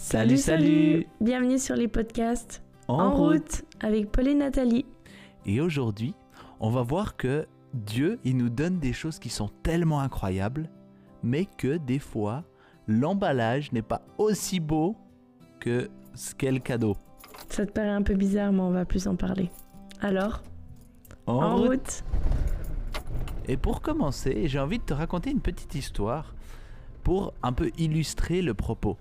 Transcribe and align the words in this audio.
Salut, 0.00 0.36
salut, 0.36 1.06
Bienvenue 1.20 1.58
sur 1.58 1.74
les 1.74 1.88
podcasts 1.88 2.62
En, 2.86 3.14
route. 3.16 3.64
avec 3.80 4.12
Paul 4.12 4.28
et 4.28 4.34
Nathalie. 4.34 4.86
Et 5.44 5.60
aujourd'hui, 5.60 6.14
on 6.60 6.70
va 6.70 6.82
voir 6.82 7.16
que 7.16 7.46
Dieu, 7.74 8.20
il 8.24 8.36
nous 8.36 8.48
donne 8.48 8.78
des 8.78 8.92
choses 8.92 9.18
qui 9.18 9.28
sont 9.28 9.50
tellement 9.64 9.98
incroyables, 10.00 10.70
mais 11.24 11.46
que 11.46 11.78
des 11.78 11.98
fois, 11.98 12.44
l'emballage 12.86 13.72
n'est 13.72 13.82
pas 13.82 14.02
aussi 14.18 14.60
beau 14.60 14.96
que 15.58 15.90
ce 16.14 16.32
qu'est 16.32 16.52
le 16.52 16.60
cadeau. 16.60 16.96
Ça 17.48 17.66
te 17.66 17.72
paraît 17.72 17.88
un 17.88 18.02
peu 18.02 18.14
bizarre, 18.14 18.52
mais 18.52 18.60
on 18.60 18.70
va 18.70 18.84
plus 18.84 19.08
en 19.08 19.16
parler. 19.16 19.50
Alors, 20.00 20.42
En, 21.26 21.34
en 21.42 21.56
route. 21.56 21.68
route. 21.70 22.04
Et 23.48 23.56
pour 23.56 23.80
commencer, 23.82 24.44
j'ai 24.46 24.60
envie 24.60 24.78
de 24.78 24.84
te 24.84 24.94
raconter 24.94 25.30
une 25.30 25.40
petite 25.40 25.74
histoire 25.74 26.34
pour 27.02 27.34
un 27.42 27.52
peu 27.52 27.72
illustrer 27.78 28.42
le 28.42 28.54
propos. 28.54 28.96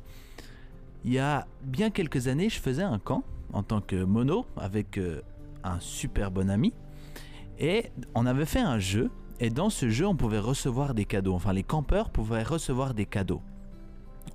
Il 1.06 1.14
y 1.14 1.20
a 1.20 1.48
bien 1.64 1.90
quelques 1.90 2.28
années, 2.28 2.50
je 2.50 2.60
faisais 2.60 2.84
un 2.84 3.00
camp 3.00 3.24
en 3.54 3.64
tant 3.64 3.82
que 3.82 4.04
mono 4.04 4.46
avec 4.58 4.98
euh, 4.98 5.22
un 5.64 5.80
super 5.80 6.32
bon 6.32 6.50
ami. 6.50 6.74
Et 7.60 7.92
on 8.14 8.26
avait 8.26 8.46
fait 8.46 8.60
un 8.60 8.80
jeu. 8.80 9.10
Et 9.40 9.50
dans 9.50 9.70
ce 9.70 9.90
jeu, 9.90 10.06
on 10.06 10.16
pouvait 10.16 10.40
recevoir 10.40 10.94
des 10.94 11.06
cadeaux. 11.06 11.34
Enfin, 11.34 11.54
les 11.54 11.64
campeurs 11.64 12.10
pouvaient 12.10 12.44
recevoir 12.44 12.94
des 12.94 13.06
cadeaux. 13.06 13.42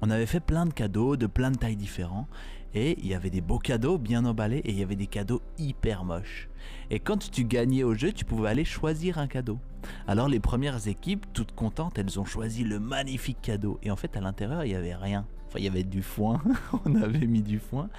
On 0.01 0.11
avait 0.11 0.27
fait 0.27 0.41
plein 0.41 0.66
de 0.66 0.73
cadeaux 0.73 1.16
de 1.16 1.27
plein 1.27 1.51
de 1.51 1.57
tailles 1.57 1.77
différents. 1.77 2.27
Et 2.75 2.97
il 3.01 3.07
y 3.07 3.15
avait 3.15 3.31
des 3.31 3.41
beaux 3.41 3.59
cadeaux 3.59 3.99
bien 3.99 4.25
emballés 4.25 4.59
et 4.59 4.71
il 4.71 4.79
y 4.79 4.83
avait 4.83 4.97
des 4.97 5.07
cadeaux 5.07 5.43
hyper 5.59 6.05
moches. 6.05 6.49
Et 6.91 7.01
quand 7.01 7.30
tu 7.30 7.45
gagnais 7.45 7.85
au 7.85 7.95
jeu, 7.95 8.13
tu 8.13 8.25
pouvais 8.25 8.49
aller 8.49 8.65
choisir 8.65 9.19
un 9.19 9.27
cadeau. 9.27 9.59
Alors 10.07 10.29
les 10.29 10.41
premières 10.41 10.89
équipes, 10.89 11.27
toutes 11.33 11.53
contentes, 11.53 11.99
elles 11.99 12.19
ont 12.19 12.25
choisi 12.25 12.65
le 12.65 12.79
magnifique 12.80 13.43
cadeau. 13.43 13.79
Et 13.83 13.91
en 13.91 13.97
fait, 13.97 14.16
à 14.16 14.21
l'intérieur, 14.21 14.65
il 14.65 14.69
n'y 14.69 14.75
avait 14.75 14.95
rien. 14.95 15.27
Enfin, 15.49 15.59
il 15.59 15.65
y 15.65 15.69
avait 15.69 15.85
du 15.85 16.03
foin. 16.03 16.41
On 16.87 16.95
avait 16.95 17.27
mis 17.27 17.43
du 17.43 17.59
foin. 17.59 17.91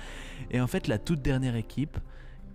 Et 0.49 0.59
en 0.59 0.67
fait, 0.67 0.87
la 0.87 0.97
toute 0.97 1.21
dernière 1.21 1.55
équipe 1.55 1.99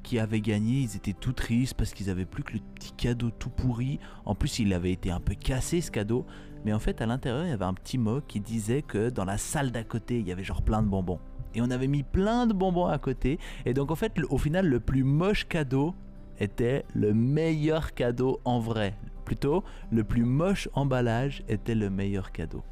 qui 0.03 0.19
avait 0.19 0.41
gagné, 0.41 0.81
ils 0.81 0.97
étaient 0.97 1.12
tout 1.12 1.33
tristes 1.33 1.75
parce 1.75 1.92
qu'ils 1.92 2.11
avaient 2.11 2.25
plus 2.25 2.42
que 2.42 2.55
le 2.55 2.61
petit 2.75 2.92
cadeau 2.92 3.31
tout 3.31 3.51
pourri. 3.51 4.01
En 4.25 4.35
plus, 4.35 4.59
il 4.59 4.73
avait 4.73 4.92
été 4.92 5.11
un 5.11 5.20
peu 5.20 5.35
cassé 5.35 5.81
ce 5.81 5.91
cadeau. 5.91 6.27
Mais 6.64 6.73
en 6.73 6.81
fait, 6.81 7.01
à 7.01 7.07
l'intérieur, 7.07 7.45
il 7.45 7.51
y 7.51 7.53
avait 7.53 7.64
un 7.64 7.75
petit 7.75 7.98
mot 7.98 8.20
qui 8.20 8.41
disait 8.41 8.83
que 8.83 9.11
dans 9.11 9.25
la 9.25 9.39
salle 9.39 9.70
d'à 9.70 9.85
côté, 9.85 10.19
il 10.19 10.27
y 10.27 10.33
avait 10.33 10.45
genre 10.45 10.62
plein 10.62 10.83
de 10.83 10.89
bonbons. 10.89 11.20
Et 11.59 11.61
on 11.61 11.70
avait 11.70 11.89
mis 11.89 12.05
plein 12.05 12.47
de 12.47 12.53
bonbons 12.53 12.87
à 12.87 12.98
côté. 12.98 13.41
Et 13.67 13.75
donc, 13.75 13.91
en 13.91 13.97
fait, 13.97 14.12
au 14.31 14.39
final, 14.39 14.69
le 14.69 14.78
plus 14.78 15.03
moche 15.03 15.48
cadeau 15.48 15.92
était 16.39 16.84
le 16.95 17.12
meilleur 17.12 17.95
cadeau 17.95 18.41
en 18.45 18.61
vrai. 18.61 18.95
Plutôt, 19.25 19.64
le 19.91 20.05
plus 20.05 20.23
moche 20.23 20.69
emballage 20.73 21.42
était 21.48 21.75
le 21.75 21.91
meilleur 21.91 22.31
cadeau. 22.31 22.62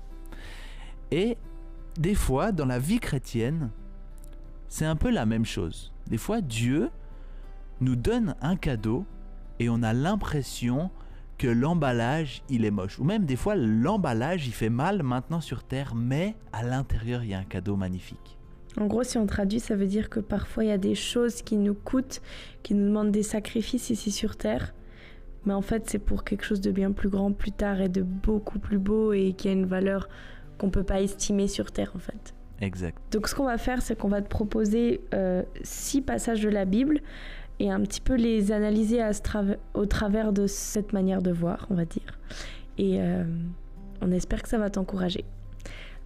Et 1.11 1.37
des 1.98 2.14
fois, 2.14 2.53
dans 2.53 2.64
la 2.64 2.79
vie 2.79 3.01
chrétienne, 3.01 3.70
c'est 4.69 4.87
un 4.87 4.95
peu 4.95 5.11
la 5.11 5.27
même 5.27 5.45
chose. 5.45 5.92
Des 6.07 6.17
fois, 6.17 6.41
Dieu 6.41 6.91
nous 7.81 7.97
donne 7.97 8.37
un 8.41 8.55
cadeau 8.55 9.05
et 9.59 9.69
on 9.69 9.83
a 9.83 9.92
l'impression 9.92 10.92
que 11.39 11.48
l'emballage, 11.48 12.45
il 12.48 12.64
est 12.64 12.70
moche. 12.70 13.01
Ou 13.01 13.05
même 13.05 13.25
des 13.25 13.34
fois, 13.34 13.57
l'emballage, 13.57 14.47
il 14.47 14.53
fait 14.53 14.70
mal 14.70 15.03
maintenant 15.03 15.41
sur 15.41 15.64
Terre, 15.64 15.97
mais 15.97 16.37
à 16.53 16.62
l'intérieur, 16.62 17.25
il 17.25 17.31
y 17.31 17.34
a 17.34 17.39
un 17.41 17.45
cadeau 17.45 17.75
magnifique. 17.75 18.36
En 18.79 18.87
gros, 18.87 19.03
si 19.03 19.17
on 19.19 19.27
traduit, 19.27 19.61
ça 19.61 19.75
veut 19.75 19.87
dire 19.87 20.11
que 20.11 20.21
parfois 20.21 20.65
il 20.65 20.69
y 20.69 20.73
a 20.73 20.79
des 20.79 20.95
choses 20.95 21.43
qui 21.43 21.57
nous 21.57 21.75
coûtent, 21.75 22.21
qui 22.63 22.75
nous 22.75 22.87
demandent 22.87 23.11
des 23.11 23.23
sacrifices 23.23 23.91
ici 23.91 24.11
sur 24.11 24.37
Terre. 24.37 24.75
Mais 25.45 25.55
en 25.55 25.63
fait, 25.63 25.89
c'est 25.89 25.99
pour 25.99 26.25
quelque 26.25 26.45
chose 26.45 26.61
de 26.61 26.71
bien 26.71 26.93
plus 26.93 27.09
grand 27.09 27.33
plus 27.33 27.53
tard 27.53 27.81
et 27.81 27.89
de 27.89 28.03
beaucoup 28.03 28.59
plus 28.59 28.79
beau 28.79 29.13
et 29.13 29.33
qui 29.33 29.49
a 29.49 29.53
une 29.53 29.67
valeur 29.67 30.09
qu'on 30.59 30.71
peut 30.71 30.83
pas 30.83 31.01
estimer 31.01 31.49
sur 31.49 31.71
Terre 31.71 31.93
en 31.95 31.99
fait. 31.99 32.35
Exact. 32.61 32.99
Donc 33.13 33.29
ce 33.29 33.35
qu'on 33.35 33.45
va 33.45 33.59
faire, 33.59 33.83
c'est 33.83 33.97
qu'on 33.97 34.09
va 34.09 34.23
te 34.23 34.29
proposer 34.29 35.01
euh, 35.15 35.43
six 35.63 36.03
passages 36.03 36.43
de 36.43 36.49
la 36.49 36.65
Bible 36.65 37.01
et 37.59 37.71
un 37.71 37.81
petit 37.81 38.01
peu 38.01 38.15
les 38.15 38.53
analyser 38.53 39.01
à 39.01 39.11
au 39.75 39.87
travers 39.87 40.33
de 40.33 40.47
cette 40.47 40.92
manière 40.92 41.23
de 41.23 41.31
voir, 41.31 41.67
on 41.70 41.75
va 41.75 41.85
dire. 41.85 42.19
Et 42.79 43.01
euh, 43.01 43.25
on 44.01 44.11
espère 44.11 44.42
que 44.42 44.48
ça 44.48 44.59
va 44.59 44.70
t'encourager. 44.70 45.25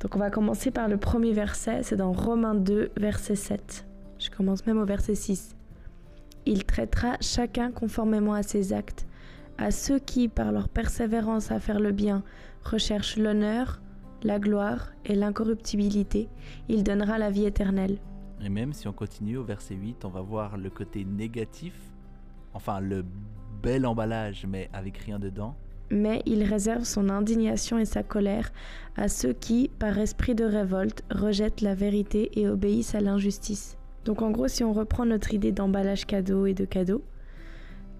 Donc 0.00 0.16
on 0.16 0.18
va 0.18 0.30
commencer 0.30 0.70
par 0.70 0.88
le 0.88 0.96
premier 0.96 1.32
verset, 1.32 1.82
c'est 1.82 1.96
dans 1.96 2.12
Romains 2.12 2.54
2, 2.54 2.92
verset 2.96 3.36
7. 3.36 3.86
Je 4.18 4.30
commence 4.30 4.66
même 4.66 4.78
au 4.78 4.86
verset 4.86 5.14
6. 5.14 5.54
Il 6.46 6.64
traitera 6.64 7.16
chacun 7.20 7.70
conformément 7.70 8.32
à 8.32 8.42
ses 8.42 8.72
actes. 8.72 9.06
À 9.58 9.70
ceux 9.70 9.98
qui, 9.98 10.28
par 10.28 10.52
leur 10.52 10.70
persévérance 10.70 11.50
à 11.50 11.60
faire 11.60 11.80
le 11.80 11.92
bien, 11.92 12.22
recherchent 12.64 13.18
l'honneur, 13.18 13.82
la 14.22 14.38
gloire 14.38 14.92
et 15.04 15.14
l'incorruptibilité, 15.14 16.28
il 16.68 16.82
donnera 16.82 17.18
la 17.18 17.30
vie 17.30 17.44
éternelle. 17.44 17.98
Et 18.42 18.48
même 18.48 18.72
si 18.72 18.88
on 18.88 18.92
continue 18.92 19.36
au 19.36 19.44
verset 19.44 19.74
8, 19.74 20.06
on 20.06 20.08
va 20.08 20.22
voir 20.22 20.56
le 20.56 20.70
côté 20.70 21.04
négatif, 21.04 21.74
enfin 22.54 22.80
le 22.80 23.04
bel 23.62 23.84
emballage, 23.84 24.46
mais 24.48 24.70
avec 24.72 24.96
rien 24.96 25.18
dedans. 25.18 25.56
Mais 25.90 26.22
il 26.26 26.44
réserve 26.44 26.84
son 26.84 27.08
indignation 27.08 27.78
et 27.78 27.84
sa 27.84 28.02
colère 28.02 28.52
à 28.96 29.08
ceux 29.08 29.32
qui, 29.32 29.70
par 29.78 29.98
esprit 29.98 30.34
de 30.34 30.44
révolte, 30.44 31.02
rejettent 31.10 31.62
la 31.62 31.74
vérité 31.74 32.30
et 32.38 32.48
obéissent 32.48 32.94
à 32.94 33.00
l'injustice. 33.00 33.76
Donc 34.04 34.22
en 34.22 34.30
gros, 34.30 34.48
si 34.48 34.64
on 34.64 34.72
reprend 34.72 35.04
notre 35.04 35.34
idée 35.34 35.52
d'emballage 35.52 36.06
cadeau 36.06 36.46
et 36.46 36.54
de 36.54 36.64
cadeau, 36.64 37.02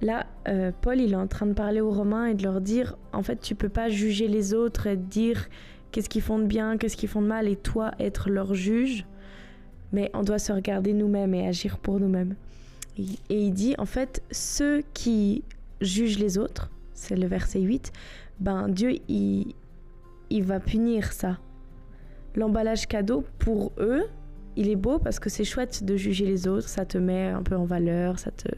là, 0.01 0.27
euh, 0.49 0.73
Paul, 0.81 1.01
il 1.01 1.13
est 1.13 1.17
en 1.17 1.27
train 1.27 1.47
de 1.47 1.53
parler 1.53 1.81
aux 1.81 1.91
Romains 1.91 2.27
et 2.27 2.35
de 2.35 2.43
leur 2.43 2.61
dire, 2.61 2.97
en 3.13 3.23
fait, 3.23 3.41
tu 3.41 3.55
peux 3.55 3.69
pas 3.69 3.89
juger 3.89 4.29
les 4.29 4.55
autres 4.55 4.87
et 4.87 4.97
dire 4.97 5.49
qu'est-ce 5.91 6.09
qu'ils 6.09 6.23
font 6.23 6.39
de 6.39 6.47
bien, 6.47 6.79
qu'est-ce 6.79 6.97
qu'ils 6.97 7.09
font 7.09 7.23
de 7.23 7.27
mal, 7.27 7.49
et 7.49 7.57
toi 7.57 7.93
être 7.99 8.31
leur 8.31 8.55
juge, 8.55 9.05
mais 9.93 10.11
on 10.15 10.23
doit 10.23 10.39
se 10.39 10.53
regarder 10.53 10.93
nous-mêmes 10.93 11.35
et 11.35 11.47
agir 11.47 11.79
pour 11.79 12.01
nous-mêmes. 12.01 12.37
Et 12.97 13.05
et 13.29 13.41
il 13.43 13.53
dit, 13.53 13.75
en 13.79 13.87
fait, 13.87 14.23
ceux 14.31 14.83
qui 14.95 15.45
jugent 15.81 16.19
les 16.19 16.39
autres, 16.39 16.71
c'est 17.01 17.17
le 17.17 17.27
verset 17.27 17.61
8, 17.61 17.93
ben 18.39 18.69
Dieu, 18.69 18.97
il, 19.09 19.55
il 20.31 20.45
va 20.45 20.61
punir 20.61 21.13
ça. 21.13 21.39
L'emballage 22.35 22.87
cadeau, 22.87 23.25
pour 23.39 23.73
eux, 23.79 24.05
il 24.57 24.69
est 24.69 24.77
beau 24.77 24.99
parce 24.99 25.19
que 25.19 25.31
c'est 25.31 25.45
chouette 25.45 25.85
de 25.85 25.97
juger 25.97 26.27
les 26.27 26.47
autres, 26.47 26.69
ça 26.69 26.85
te 26.85 26.99
met 26.99 27.29
un 27.29 27.43
peu 27.43 27.57
en 27.57 27.65
valeur, 27.65 28.19
ça 28.19 28.31
te 28.31 28.49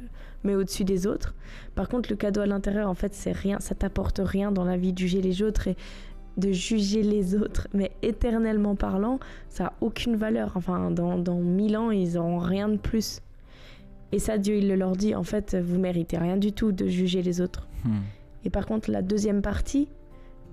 met 0.44 0.54
au-dessus 0.54 0.84
des 0.84 1.06
autres. 1.06 1.34
Par 1.74 1.88
contre, 1.88 2.10
le 2.10 2.16
cadeau 2.16 2.40
à 2.40 2.46
l'intérieur, 2.46 2.88
en 2.88 2.94
fait, 2.94 3.14
c'est 3.14 3.32
rien, 3.32 3.60
ça 3.60 3.74
t'apporte 3.74 4.20
rien 4.22 4.52
dans 4.52 4.64
la 4.64 4.76
vie 4.76 4.92
de 4.92 4.98
juger 4.98 5.22
les 5.22 5.42
autres 5.42 5.68
et 5.68 5.76
de 6.36 6.50
juger 6.52 7.02
les 7.02 7.34
autres. 7.34 7.68
Mais 7.72 7.92
éternellement 8.02 8.74
parlant, 8.74 9.20
ça 9.48 9.66
a 9.66 9.72
aucune 9.80 10.16
valeur. 10.16 10.52
Enfin, 10.56 10.90
dans, 10.90 11.18
dans 11.18 11.38
mille 11.38 11.76
ans, 11.76 11.90
ils 11.90 12.14
n'auront 12.14 12.38
rien 12.38 12.68
de 12.68 12.76
plus. 12.76 13.20
Et 14.12 14.18
ça, 14.18 14.36
Dieu, 14.36 14.56
il 14.56 14.68
le 14.68 14.76
leur 14.76 14.96
dit, 14.96 15.14
en 15.14 15.22
fait, 15.22 15.54
vous 15.56 15.78
méritez 15.78 16.18
rien 16.18 16.36
du 16.36 16.52
tout 16.52 16.72
de 16.72 16.86
juger 16.86 17.22
les 17.22 17.40
autres. 17.40 17.66
Hmm. 17.84 18.00
Et 18.44 18.50
par 18.50 18.66
contre, 18.66 18.90
la 18.90 19.02
deuxième 19.02 19.42
partie, 19.42 19.88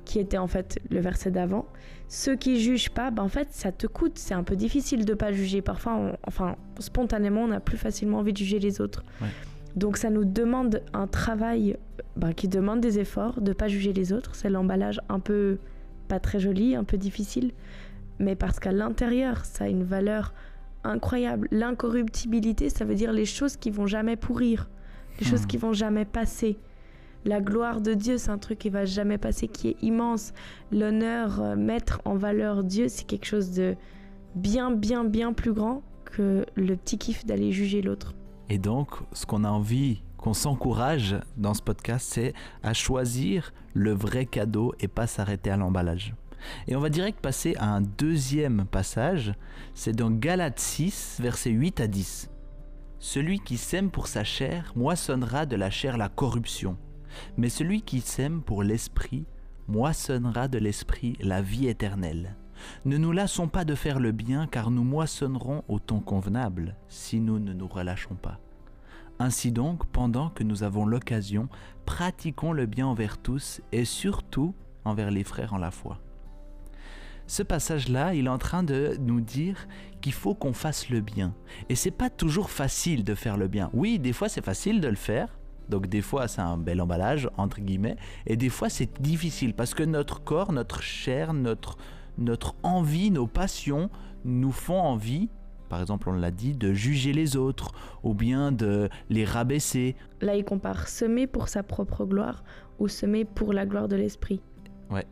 qui 0.05 0.19
était 0.19 0.38
en 0.38 0.47
fait 0.47 0.79
le 0.89 1.00
verset 1.00 1.29
d'avant, 1.31 1.66
ceux 2.07 2.35
qui 2.35 2.59
jugent 2.59 2.89
pas, 2.89 3.11
ben 3.11 3.23
en 3.23 3.27
fait, 3.29 3.50
ça 3.51 3.72
te 3.72 3.85
coûte. 3.88 4.17
C'est 4.17 4.33
un 4.33 4.44
peu 4.44 4.55
difficile 4.55 5.05
de 5.05 5.13
pas 5.13 5.31
juger. 5.31 5.61
Parfois, 5.61 5.95
on- 5.95 6.17
enfin, 6.25 6.55
spontanément, 6.79 7.41
on 7.41 7.51
a 7.51 7.59
plus 7.59 7.77
facilement 7.77 8.19
envie 8.19 8.33
de 8.33 8.38
juger 8.38 8.59
les 8.59 8.81
autres. 8.81 9.03
Ouais. 9.22 9.27
Donc, 9.75 9.97
ça 9.97 10.09
nous 10.09 10.25
demande 10.25 10.81
un 10.94 11.05
travail 11.05 11.77
ben, 12.16 12.33
qui 12.33 12.47
demande 12.47 12.81
des 12.81 12.97
efforts, 13.00 13.39
de 13.41 13.53
pas 13.53 13.67
juger 13.67 13.94
les 13.94 14.11
autres. 14.13 14.33
C'est 14.33 14.50
l'emballage 14.50 15.00
un 15.09 15.19
peu 15.19 15.59
pas 16.07 16.19
très 16.19 16.39
joli, 16.39 16.75
un 16.75 16.83
peu 16.83 16.97
difficile, 16.97 17.51
mais 18.17 18.35
parce 18.35 18.59
qu'à 18.59 18.71
l'intérieur, 18.71 19.45
ça 19.45 19.66
a 19.66 19.67
une 19.67 19.83
valeur 19.83 20.33
incroyable. 20.83 21.47
L'incorruptibilité, 21.94 22.69
ça 22.69 22.85
veut 22.85 22.95
dire 22.95 23.11
les 23.11 23.25
choses 23.25 23.57
qui 23.57 23.69
vont 23.69 23.85
jamais 23.85 24.16
pourrir, 24.16 24.69
les 25.19 25.25
choses 25.25 25.44
Hmm. 25.44 25.47
qui 25.47 25.57
vont 25.57 25.73
jamais 25.73 26.06
passer. 26.06 26.57
La 27.25 27.41
gloire 27.41 27.81
de 27.81 27.94
Dieu, 27.94 28.18
c'est 28.18 28.30
un 28.30 28.38
truc 28.38 28.59
qui 28.59 28.69
va 28.69 28.85
jamais 28.85 29.18
passer, 29.18 29.47
qui 29.47 29.69
est 29.69 29.78
immense. 29.81 30.34
L'honneur, 30.72 31.41
euh, 31.41 31.56
mettre 31.56 32.02
en 32.06 32.16
valeur 32.16 32.63
Dieu, 32.63 32.88
c'est 32.88 33.06
quelque 33.06 33.25
chose 33.25 33.52
de 33.52 33.75
bien, 34.35 34.72
bien, 34.72 35.03
bien 35.03 35.33
plus 35.33 35.54
grand 35.54 35.83
que 36.06 36.45
le 36.56 36.75
petit 36.75 36.98
kiff 36.98 37.25
d'aller 37.25 37.51
juger 37.51 37.81
l'autre. 37.81 38.16
Et 38.50 38.57
donc, 38.57 38.92
ce 39.12 39.25
qu'on 39.25 39.44
a 39.44 39.50
envie, 39.50 40.01
qu'on 40.18 40.33
s'encourage 40.33 41.18
dans 41.38 41.54
ce 41.54 41.62
podcast, 41.62 42.07
c'est 42.10 42.33
à 42.63 42.74
choisir 42.74 43.54
le 43.74 43.94
vrai 43.94 44.25
cadeau 44.25 44.74
et 44.80 44.88
pas 44.88 45.07
s'arrêter 45.07 45.50
à 45.51 45.57
l'emballage. 45.57 46.16
Et 46.68 46.75
on 46.75 46.80
va 46.80 46.89
direct 46.89 47.19
passer 47.19 47.56
à 47.57 47.68
un 47.69 47.81
deuxième 47.81 48.66
passage, 48.66 49.33
c'est 49.74 49.95
dans 49.95 50.10
Galates 50.10 50.60
6, 50.60 51.18
versets 51.19 51.51
8 51.51 51.81
à 51.81 51.88
10. 51.88 52.30
Celui 53.00 53.39
qui 53.39 53.57
sème 53.57 53.92
pour 53.92 54.07
sa 54.07 54.24
chair 54.24 54.74
moissonnera 54.75 55.45
de 55.45 55.56
la 55.56 55.69
chair 55.69 55.98
la 55.98 56.10
corruption, 56.10 56.77
mais 57.38 57.50
celui 57.50 57.81
qui 57.81 58.01
sème 58.01 58.42
pour 58.42 58.63
l'esprit 58.63 59.25
moissonnera 59.68 60.48
de 60.48 60.57
l'esprit 60.57 61.16
la 61.21 61.42
vie 61.42 61.68
éternelle. 61.68 62.36
Ne 62.86 62.98
nous 62.98 63.12
lassons 63.12 63.48
pas 63.48 63.66
de 63.66 63.75
faire 63.75 64.00
le 64.00 64.12
bien, 64.12 64.48
car 64.48 64.71
nous 64.71 64.83
moissonnerons 64.83 65.63
au 65.68 65.80
temps 65.80 66.00
convenable, 66.00 66.75
si 66.88 67.19
nous 67.19 67.39
ne 67.39 67.54
nous 67.54 67.68
relâchons 67.68 68.16
pas. 68.16 68.39
Ainsi 69.19 69.51
donc, 69.51 69.86
pendant 69.88 70.30
que 70.30 70.44
nous 70.44 70.63
avons 70.63 70.86
l'occasion, 70.86 71.50
pratiquons 71.86 72.54
le 72.54 72.66
bien 72.66 72.88
envers 72.88 73.18
tous 73.18 73.62
et 73.71 73.86
surtout 73.86 74.56
envers 74.86 75.12
les 75.12 75.24
frères 75.24 75.54
en 75.54 75.57
la 75.57 75.71
foi. 75.71 76.00
ce 77.27 77.44
passage-là, 77.44 78.16
il 78.16 78.25
est 78.25 78.30
en 78.30 78.39
train 78.39 78.63
de 78.63 78.98
nous 79.00 79.21
dire 79.21 79.68
qu'il 80.01 80.13
faut 80.13 80.33
qu'on 80.33 80.54
fasse 80.54 80.89
le 80.89 81.01
bien. 81.01 81.36
Et 81.68 81.75
c'est 81.75 81.92
pas 81.92 82.10
toujours 82.10 82.50
facile 82.50 83.04
de 83.04 83.13
faire 83.13 83.38
le 83.38 83.48
bien. 83.48 83.69
Oui, 83.74 84.00
des 84.00 84.13
fois 84.13 84.30
c'est 84.30 84.44
facile 84.44 84.81
de 84.81 84.88
le 84.88 84.95
faire. 84.95 85.38
Donc 85.69 85.88
des 85.88 86.01
fois 86.01 86.27
c'est 86.27 86.42
un 86.42 86.57
bel 86.57 86.81
emballage 86.81 87.30
entre 87.38 87.62
guillemets 87.62 87.95
et 88.25 88.36
des 88.36 88.50
fois 88.50 88.69
c'est 88.69 89.01
difficile 89.01 89.54
parce 89.54 89.74
que 89.74 89.83
notre 89.83 90.24
corps, 90.24 90.51
notre 90.51 90.81
chair, 90.81 91.33
notre 91.33 91.77
notre 92.18 92.56
envie, 92.63 93.12
nos 93.12 93.27
passions 93.27 93.89
nous 94.25 94.51
font 94.51 94.80
envie 94.80 95.30
par 95.69 95.80
exemple, 95.80 96.10
on 96.10 96.13
l'a 96.13 96.31
dit, 96.31 96.54
de 96.56 96.74
juger 96.74 97.13
les 97.13 97.38
autres 97.38 97.71
ou 98.04 98.13
bien 98.13 98.51
de 98.51 98.89
les 99.10 99.24
rabaisser. 99.24 99.95
Là, 100.19 100.36
il 100.36 100.44
compare 100.44 100.88
semer 100.88 101.27
pour 101.27 101.48
sa 101.48 101.63
propre 101.63 102.06
gloire 102.06 102.44
ou 102.80 102.88
semer 102.88 103.24
pour 103.24 103.54
la 103.54 103.66
gloire 103.66 103.88
de 103.88 103.95
l'esprit. 103.95 104.42
Ouais. 104.89 105.06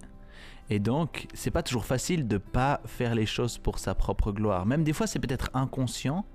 Et 0.69 0.79
donc, 0.79 1.27
c'est 1.33 1.51
pas 1.51 1.63
toujours 1.63 1.85
facile 1.85 2.27
de 2.27 2.37
pas 2.37 2.81
faire 2.85 3.15
les 3.15 3.25
choses 3.25 3.57
pour 3.57 3.79
sa 3.79 3.95
propre 3.95 4.31
gloire. 4.31 4.65
Même 4.65 4.83
des 4.83 4.93
fois, 4.93 5.07
c'est 5.07 5.19
peut-être 5.19 5.49
inconscient, 5.53 6.25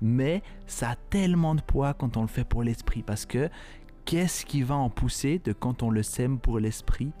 mais 0.00 0.42
ça 0.66 0.90
a 0.90 0.96
tellement 0.96 1.54
de 1.54 1.60
poids 1.60 1.94
quand 1.94 2.16
on 2.16 2.22
le 2.22 2.28
fait 2.28 2.44
pour 2.44 2.62
l'esprit. 2.62 3.02
Parce 3.02 3.26
que 3.26 3.48
qu'est-ce 4.04 4.44
qui 4.44 4.62
va 4.62 4.76
en 4.76 4.90
pousser 4.90 5.40
de 5.42 5.52
quand 5.52 5.82
on 5.82 5.90
le 5.90 6.02
sème 6.02 6.38
pour 6.38 6.58
l'esprit? 6.58 7.12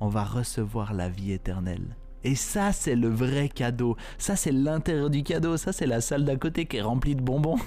On 0.00 0.08
va 0.08 0.24
recevoir 0.24 0.94
la 0.94 1.08
vie 1.08 1.32
éternelle. 1.32 1.96
Et 2.22 2.34
ça, 2.34 2.72
c'est 2.72 2.96
le 2.96 3.08
vrai 3.08 3.48
cadeau. 3.48 3.96
Ça, 4.18 4.36
c'est 4.36 4.52
l'intérieur 4.52 5.08
du 5.08 5.22
cadeau. 5.22 5.56
Ça, 5.56 5.72
c'est 5.72 5.86
la 5.86 6.00
salle 6.00 6.24
d'à 6.24 6.36
côté 6.36 6.66
qui 6.66 6.76
est 6.76 6.82
remplie 6.82 7.16
de 7.16 7.22
bonbons. 7.22 7.58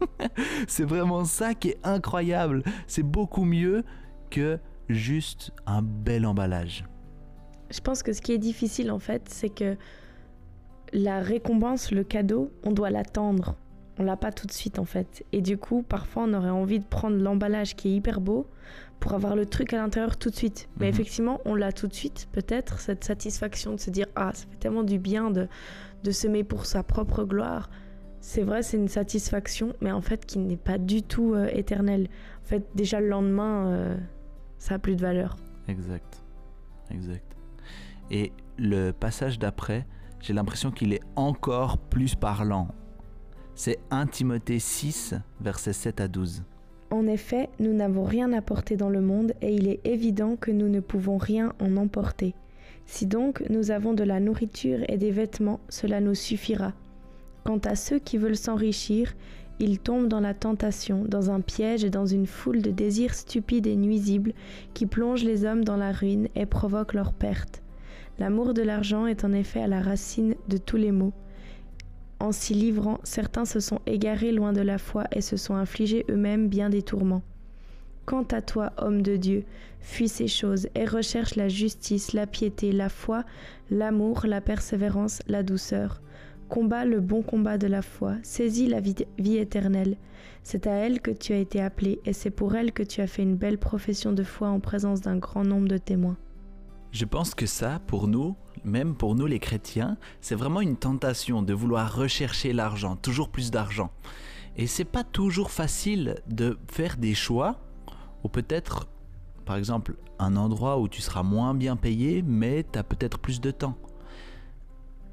c'est 0.68 0.84
vraiment 0.84 1.24
ça 1.24 1.54
qui 1.54 1.70
est 1.70 1.78
incroyable. 1.82 2.62
C'est 2.86 3.02
beaucoup 3.02 3.44
mieux 3.44 3.84
que 4.30 4.58
juste 4.88 5.52
un 5.66 5.82
bel 5.82 6.26
emballage. 6.26 6.84
Je 7.70 7.80
pense 7.80 8.02
que 8.02 8.12
ce 8.12 8.22
qui 8.22 8.32
est 8.32 8.38
difficile 8.38 8.90
en 8.90 8.98
fait, 8.98 9.28
c'est 9.28 9.50
que 9.50 9.76
la 10.92 11.20
récompense, 11.20 11.90
le 11.90 12.04
cadeau, 12.04 12.50
on 12.64 12.72
doit 12.72 12.90
l'attendre. 12.90 13.56
On 13.98 14.04
l'a 14.04 14.16
pas 14.16 14.32
tout 14.32 14.46
de 14.46 14.52
suite 14.52 14.78
en 14.78 14.84
fait. 14.84 15.24
Et 15.32 15.42
du 15.42 15.58
coup, 15.58 15.82
parfois, 15.82 16.24
on 16.24 16.32
aurait 16.34 16.50
envie 16.50 16.78
de 16.78 16.84
prendre 16.84 17.16
l'emballage 17.16 17.74
qui 17.74 17.88
est 17.88 17.92
hyper 17.92 18.20
beau 18.20 18.46
pour 19.00 19.14
avoir 19.14 19.36
le 19.36 19.46
truc 19.46 19.72
à 19.72 19.78
l'intérieur 19.78 20.16
tout 20.16 20.30
de 20.30 20.34
suite. 20.34 20.68
Mais 20.78 20.86
mhm. 20.86 20.94
effectivement, 20.94 21.40
on 21.44 21.54
l'a 21.54 21.72
tout 21.72 21.88
de 21.88 21.94
suite, 21.94 22.28
peut-être, 22.32 22.80
cette 22.80 23.04
satisfaction 23.04 23.74
de 23.74 23.80
se 23.80 23.90
dire 23.90 24.06
Ah, 24.16 24.30
ça 24.32 24.46
fait 24.50 24.56
tellement 24.56 24.82
du 24.82 24.98
bien 24.98 25.30
de, 25.30 25.48
de 26.04 26.10
semer 26.10 26.44
pour 26.44 26.66
sa 26.66 26.82
propre 26.82 27.24
gloire. 27.24 27.70
C'est 28.20 28.42
vrai, 28.42 28.62
c'est 28.62 28.76
une 28.76 28.88
satisfaction, 28.88 29.74
mais 29.80 29.92
en 29.92 30.00
fait, 30.00 30.26
qui 30.26 30.38
n'est 30.38 30.56
pas 30.56 30.78
du 30.78 31.02
tout 31.02 31.34
euh, 31.34 31.48
éternelle. 31.52 32.08
En 32.44 32.48
fait, 32.48 32.66
déjà 32.74 33.00
le 33.00 33.08
lendemain, 33.08 33.68
euh, 33.68 33.96
ça 34.58 34.74
a 34.74 34.78
plus 34.78 34.96
de 34.96 35.02
valeur. 35.02 35.36
Exact. 35.68 36.22
Exact. 36.90 37.36
Et 38.10 38.32
le 38.58 38.90
passage 38.90 39.38
d'après, 39.38 39.86
j'ai 40.20 40.32
l'impression 40.32 40.70
qu'il 40.70 40.92
est 40.92 41.02
encore 41.14 41.78
plus 41.78 42.14
parlant. 42.14 42.68
C'est 43.60 43.80
1 43.90 44.06
Timothée 44.06 44.60
6, 44.60 45.16
versets 45.40 45.72
7 45.72 46.00
à 46.00 46.06
12. 46.06 46.44
En 46.92 47.08
effet, 47.08 47.48
nous 47.58 47.72
n'avons 47.72 48.04
rien 48.04 48.32
apporté 48.32 48.76
dans 48.76 48.88
le 48.88 49.00
monde 49.00 49.32
et 49.42 49.52
il 49.52 49.66
est 49.66 49.84
évident 49.84 50.36
que 50.36 50.52
nous 50.52 50.68
ne 50.68 50.78
pouvons 50.78 51.16
rien 51.16 51.52
en 51.60 51.76
emporter. 51.76 52.36
Si 52.86 53.04
donc 53.04 53.42
nous 53.50 53.72
avons 53.72 53.94
de 53.94 54.04
la 54.04 54.20
nourriture 54.20 54.84
et 54.88 54.96
des 54.96 55.10
vêtements, 55.10 55.58
cela 55.70 56.00
nous 56.00 56.14
suffira. 56.14 56.72
Quant 57.42 57.58
à 57.64 57.74
ceux 57.74 57.98
qui 57.98 58.16
veulent 58.16 58.36
s'enrichir, 58.36 59.16
ils 59.58 59.80
tombent 59.80 60.06
dans 60.06 60.20
la 60.20 60.34
tentation, 60.34 61.04
dans 61.04 61.32
un 61.32 61.40
piège 61.40 61.82
et 61.82 61.90
dans 61.90 62.06
une 62.06 62.26
foule 62.26 62.62
de 62.62 62.70
désirs 62.70 63.14
stupides 63.14 63.66
et 63.66 63.74
nuisibles 63.74 64.34
qui 64.72 64.86
plongent 64.86 65.24
les 65.24 65.44
hommes 65.44 65.64
dans 65.64 65.76
la 65.76 65.90
ruine 65.90 66.28
et 66.36 66.46
provoquent 66.46 66.94
leur 66.94 67.12
perte. 67.12 67.64
L'amour 68.20 68.54
de 68.54 68.62
l'argent 68.62 69.08
est 69.08 69.24
en 69.24 69.32
effet 69.32 69.62
à 69.62 69.66
la 69.66 69.80
racine 69.80 70.36
de 70.46 70.58
tous 70.58 70.76
les 70.76 70.92
maux. 70.92 71.12
En 72.20 72.32
s'y 72.32 72.54
livrant, 72.54 72.98
certains 73.04 73.44
se 73.44 73.60
sont 73.60 73.80
égarés 73.86 74.32
loin 74.32 74.52
de 74.52 74.60
la 74.60 74.78
foi 74.78 75.04
et 75.12 75.20
se 75.20 75.36
sont 75.36 75.54
infligés 75.54 76.04
eux-mêmes 76.10 76.48
bien 76.48 76.68
des 76.68 76.82
tourments. 76.82 77.22
Quant 78.06 78.26
à 78.32 78.42
toi, 78.42 78.72
homme 78.78 79.02
de 79.02 79.16
Dieu, 79.16 79.44
fuis 79.80 80.08
ces 80.08 80.28
choses 80.28 80.68
et 80.74 80.84
recherche 80.84 81.36
la 81.36 81.48
justice, 81.48 82.14
la 82.14 82.26
piété, 82.26 82.72
la 82.72 82.88
foi, 82.88 83.24
l'amour, 83.70 84.26
la 84.26 84.40
persévérance, 84.40 85.20
la 85.28 85.42
douceur. 85.42 86.00
Combat 86.48 86.86
le 86.86 87.00
bon 87.00 87.22
combat 87.22 87.58
de 87.58 87.66
la 87.66 87.82
foi, 87.82 88.14
saisis 88.22 88.66
la 88.66 88.80
vie, 88.80 88.96
vie 89.18 89.36
éternelle. 89.36 89.98
C'est 90.42 90.66
à 90.66 90.72
elle 90.72 91.00
que 91.00 91.10
tu 91.10 91.34
as 91.34 91.38
été 91.38 91.60
appelé 91.60 92.00
et 92.06 92.14
c'est 92.14 92.30
pour 92.30 92.56
elle 92.56 92.72
que 92.72 92.82
tu 92.82 93.02
as 93.02 93.06
fait 93.06 93.22
une 93.22 93.36
belle 93.36 93.58
profession 93.58 94.12
de 94.12 94.22
foi 94.22 94.48
en 94.48 94.58
présence 94.58 95.02
d'un 95.02 95.18
grand 95.18 95.44
nombre 95.44 95.68
de 95.68 95.76
témoins. 95.76 96.16
Je 96.90 97.04
pense 97.04 97.34
que 97.34 97.44
ça, 97.44 97.82
pour 97.86 98.08
nous, 98.08 98.34
même 98.64 98.94
pour 98.94 99.14
nous 99.14 99.26
les 99.26 99.38
chrétiens, 99.38 99.96
c'est 100.20 100.34
vraiment 100.34 100.60
une 100.60 100.76
tentation 100.76 101.42
de 101.42 101.52
vouloir 101.52 101.94
rechercher 101.94 102.52
l'argent, 102.52 102.96
toujours 102.96 103.28
plus 103.28 103.50
d'argent. 103.50 103.90
Et 104.56 104.66
c'est 104.66 104.84
pas 104.84 105.04
toujours 105.04 105.50
facile 105.50 106.16
de 106.28 106.58
faire 106.70 106.96
des 106.96 107.14
choix, 107.14 107.60
ou 108.24 108.28
peut-être, 108.28 108.88
par 109.44 109.56
exemple, 109.56 109.96
un 110.18 110.36
endroit 110.36 110.78
où 110.78 110.88
tu 110.88 111.00
seras 111.00 111.22
moins 111.22 111.54
bien 111.54 111.76
payé, 111.76 112.22
mais 112.22 112.64
tu 112.70 112.78
as 112.78 112.82
peut-être 112.82 113.18
plus 113.18 113.40
de 113.40 113.50
temps. 113.50 113.76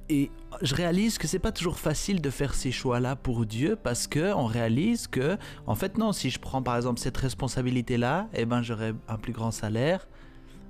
Et 0.10 0.30
je 0.62 0.76
réalise 0.76 1.18
que 1.18 1.28
c'est 1.28 1.40
pas 1.40 1.52
toujours 1.52 1.80
facile 1.80 2.22
de 2.22 2.30
faire 2.30 2.54
ces 2.54 2.72
choix-là 2.72 3.16
pour 3.16 3.46
Dieu 3.46 3.76
parce 3.76 4.06
que 4.06 4.34
on 4.34 4.46
réalise 4.46 5.08
que 5.08 5.38
en 5.66 5.74
fait 5.74 5.98
non, 5.98 6.12
si 6.12 6.30
je 6.30 6.40
prends 6.40 6.62
par 6.62 6.76
exemple 6.76 7.00
cette 7.00 7.18
responsabilité 7.18 7.98
là, 7.98 8.28
eh 8.36 8.46
ben 8.46 8.62
j'aurai 8.62 8.94
un 9.08 9.18
plus 9.18 9.34
grand 9.34 9.50
salaire. 9.50 10.08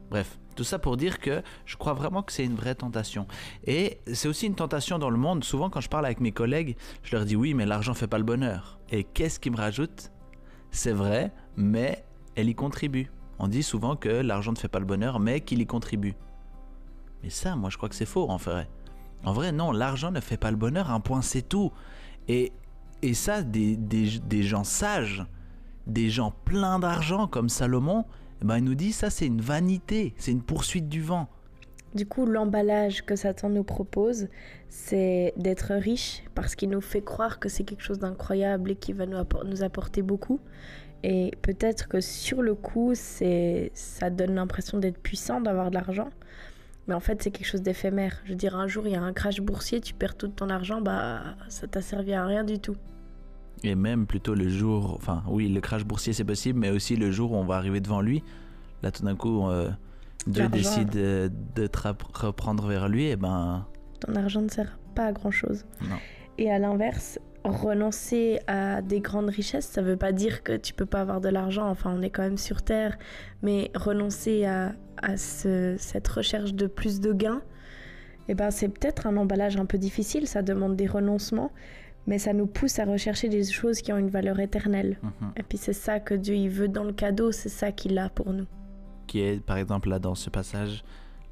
Bref, 0.09 0.39
tout 0.55 0.63
ça 0.63 0.79
pour 0.79 0.97
dire 0.97 1.19
que 1.19 1.43
je 1.65 1.75
crois 1.77 1.93
vraiment 1.93 2.23
que 2.23 2.31
c'est 2.31 2.45
une 2.45 2.55
vraie 2.55 2.75
tentation. 2.75 3.27
Et 3.65 3.99
c'est 4.13 4.27
aussi 4.27 4.47
une 4.47 4.55
tentation 4.55 4.97
dans 4.97 5.09
le 5.09 5.17
monde. 5.17 5.43
Souvent, 5.43 5.69
quand 5.69 5.81
je 5.81 5.89
parle 5.89 6.05
avec 6.05 6.19
mes 6.19 6.31
collègues, 6.31 6.77
je 7.03 7.15
leur 7.15 7.25
dis 7.25 7.35
oui, 7.35 7.53
mais 7.53 7.65
l'argent 7.65 7.93
fait 7.93 8.07
pas 8.07 8.17
le 8.17 8.23
bonheur. 8.23 8.79
Et 8.89 9.03
qu'est-ce 9.03 9.39
qui 9.39 9.49
me 9.49 9.57
rajoute 9.57 10.11
C'est 10.71 10.93
vrai, 10.93 11.33
mais 11.55 12.05
elle 12.35 12.49
y 12.49 12.55
contribue. 12.55 13.11
On 13.39 13.47
dit 13.47 13.63
souvent 13.63 13.95
que 13.95 14.09
l'argent 14.09 14.53
ne 14.53 14.57
fait 14.57 14.67
pas 14.67 14.79
le 14.79 14.85
bonheur, 14.85 15.19
mais 15.19 15.41
qu'il 15.41 15.59
y 15.59 15.65
contribue. 15.65 16.15
Mais 17.23 17.29
ça, 17.29 17.55
moi, 17.55 17.69
je 17.69 17.77
crois 17.77 17.89
que 17.89 17.95
c'est 17.95 18.05
faux, 18.05 18.29
en 18.29 18.37
vrai. 18.37 18.69
En 19.23 19.33
vrai, 19.33 19.51
non, 19.51 19.71
l'argent 19.71 20.11
ne 20.11 20.19
fait 20.19 20.37
pas 20.37 20.51
le 20.51 20.57
bonheur, 20.57 20.91
un 20.91 20.99
point, 20.99 21.21
c'est 21.21 21.41
tout. 21.41 21.71
Et, 22.27 22.53
et 23.01 23.13
ça, 23.13 23.41
des, 23.41 23.75
des, 23.75 24.19
des 24.19 24.43
gens 24.43 24.63
sages, 24.63 25.25
des 25.87 26.09
gens 26.09 26.31
pleins 26.45 26.79
d'argent 26.79 27.27
comme 27.27 27.49
Salomon, 27.49 28.05
ben, 28.41 28.57
il 28.57 28.63
nous 28.63 28.75
dit 28.75 28.91
ça 28.91 29.09
c'est 29.09 29.27
une 29.27 29.41
vanité, 29.41 30.13
c'est 30.17 30.31
une 30.31 30.43
poursuite 30.43 30.89
du 30.89 31.01
vent. 31.01 31.29
Du 31.95 32.05
coup, 32.05 32.25
l'emballage 32.25 33.05
que 33.05 33.15
Satan 33.15 33.49
nous 33.49 33.63
propose, 33.63 34.27
c'est 34.67 35.33
d'être 35.37 35.73
riche 35.73 36.23
parce 36.35 36.55
qu'il 36.55 36.69
nous 36.69 36.81
fait 36.81 37.01
croire 37.01 37.39
que 37.39 37.47
c'est 37.47 37.63
quelque 37.63 37.83
chose 37.83 37.99
d'incroyable 37.99 38.71
et 38.71 38.75
qui 38.75 38.91
va 38.91 39.05
nous, 39.05 39.63
apporter 39.63 40.01
beaucoup. 40.01 40.41
Et 41.03 41.31
peut-être 41.41 41.87
que 41.87 42.01
sur 42.01 42.41
le 42.41 42.53
coup, 42.53 42.93
ça 42.95 44.09
donne 44.09 44.35
l'impression 44.35 44.77
d'être 44.77 44.97
puissant, 44.97 45.39
d'avoir 45.39 45.69
de 45.69 45.75
l'argent. 45.75 46.09
Mais 46.87 46.93
en 46.93 46.99
fait, 46.99 47.23
c'est 47.23 47.31
quelque 47.31 47.47
chose 47.47 47.61
d'éphémère. 47.61 48.21
Je 48.25 48.31
veux 48.31 48.35
dire, 48.35 48.57
un 48.57 48.67
jour, 48.67 48.85
il 48.85 48.91
y 48.91 48.95
a 48.97 49.01
un 49.01 49.13
crash 49.13 49.39
boursier, 49.39 49.79
tu 49.79 49.93
perds 49.93 50.17
tout 50.17 50.27
ton 50.27 50.49
argent, 50.49 50.81
bah 50.81 51.21
ça 51.47 51.65
t'a 51.65 51.81
servi 51.81 52.13
à 52.13 52.25
rien 52.25 52.43
du 52.43 52.59
tout. 52.59 52.75
Et 53.65 53.75
même 53.75 54.05
plutôt 54.05 54.35
le 54.35 54.47
jour, 54.47 54.93
enfin 54.95 55.23
oui, 55.27 55.47
le 55.49 55.61
crash 55.61 55.83
boursier 55.83 56.13
c'est 56.13 56.23
possible, 56.23 56.59
mais 56.59 56.69
aussi 56.69 56.95
le 56.95 57.11
jour 57.11 57.31
où 57.31 57.35
on 57.35 57.45
va 57.45 57.55
arriver 57.55 57.81
devant 57.81 58.01
lui. 58.01 58.23
Là 58.83 58.91
tout 58.91 59.03
d'un 59.03 59.15
coup, 59.15 59.47
euh, 59.47 59.69
Dieu 60.27 60.47
décide 60.49 60.89
de, 60.89 61.29
te 61.67 61.87
reprendre 62.13 62.67
vers 62.67 62.89
lui, 62.89 63.05
et 63.05 63.15
ben... 63.15 63.65
Ton 63.99 64.15
argent 64.15 64.41
ne 64.41 64.49
sert 64.49 64.77
pas 64.93 65.05
à 65.05 65.11
grand 65.11 65.31
chose. 65.31 65.65
Et 66.37 66.51
à 66.51 66.59
l'inverse, 66.59 67.19
renoncer 67.43 68.39
à 68.47 68.81
des 68.81 68.99
grandes 68.99 69.29
richesses, 69.29 69.67
ça 69.67 69.81
veut 69.81 69.97
pas 69.97 70.11
dire 70.11 70.43
que 70.43 70.57
tu 70.57 70.73
peux 70.73 70.85
pas 70.85 71.01
avoir 71.01 71.21
de 71.21 71.29
l'argent, 71.29 71.67
enfin 71.69 71.95
on 71.97 72.01
est 72.01 72.09
quand 72.09 72.23
même 72.23 72.37
sur 72.37 72.61
Terre, 72.61 72.97
mais 73.41 73.71
renoncer 73.75 74.45
à, 74.45 74.73
à 75.01 75.17
cette 75.17 76.07
recherche 76.07 76.53
de 76.53 76.67
plus 76.67 76.99
de 76.99 77.13
gains, 77.13 77.41
et 78.27 78.33
ben 78.33 78.51
c'est 78.51 78.69
peut-être 78.69 79.07
un 79.07 79.17
emballage 79.17 79.57
un 79.57 79.65
peu 79.65 79.77
difficile, 79.77 80.27
ça 80.27 80.41
demande 80.41 80.75
des 80.75 80.87
renoncements, 80.87 81.51
mais 82.07 82.19
ça 82.19 82.33
nous 82.33 82.47
pousse 82.47 82.79
à 82.79 82.85
rechercher 82.85 83.29
des 83.29 83.43
choses 83.43 83.81
qui 83.81 83.91
ont 83.91 83.97
une 83.97 84.09
valeur 84.09 84.39
éternelle. 84.39 84.97
Mhm. 85.01 85.31
Et 85.37 85.43
puis 85.43 85.57
c'est 85.57 85.73
ça 85.73 85.99
que 85.99 86.13
Dieu 86.13 86.35
il 86.35 86.49
veut 86.49 86.67
dans 86.67 86.83
le 86.83 86.93
cadeau, 86.93 87.31
c'est 87.31 87.49
ça 87.49 87.71
qu'il 87.71 87.97
a 87.97 88.09
pour 88.09 88.31
nous. 88.31 88.45
Qui 89.07 89.21
est 89.21 89.43
par 89.43 89.57
exemple 89.57 89.89
là 89.89 89.99
dans 89.99 90.15
ce 90.15 90.29
passage 90.29 90.83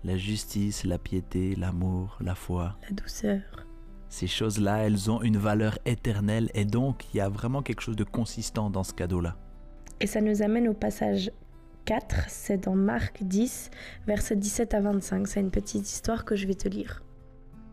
la 0.03 0.17
justice, 0.17 0.83
la 0.83 0.97
piété, 0.97 1.55
l'amour, 1.55 2.17
la 2.19 2.35
foi, 2.35 2.75
la 2.89 2.95
douceur. 2.95 3.41
Ces 4.09 4.27
choses-là, 4.27 4.79
elles 4.79 5.09
ont 5.09 5.21
une 5.21 5.37
valeur 5.37 5.79
éternelle 5.85 6.49
et 6.53 6.65
donc 6.65 7.05
il 7.13 7.17
y 7.17 7.21
a 7.21 7.29
vraiment 7.29 7.61
quelque 7.61 7.81
chose 7.81 7.95
de 7.95 8.03
consistant 8.03 8.69
dans 8.69 8.83
ce 8.83 8.93
cadeau-là. 8.93 9.37
Et 10.01 10.07
ça 10.07 10.21
nous 10.21 10.41
amène 10.41 10.67
au 10.67 10.73
passage 10.73 11.31
4, 11.85 12.29
c'est 12.29 12.65
dans 12.65 12.75
Marc 12.75 13.23
10, 13.23 13.71
versets 14.07 14.35
17 14.35 14.73
à 14.73 14.81
25. 14.81 15.27
C'est 15.27 15.39
une 15.39 15.51
petite 15.51 15.89
histoire 15.89 16.25
que 16.25 16.35
je 16.35 16.47
vais 16.47 16.55
te 16.55 16.67
lire. 16.67 17.03